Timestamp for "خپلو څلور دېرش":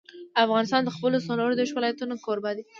0.95-1.71